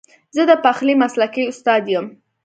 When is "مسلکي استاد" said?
1.01-1.83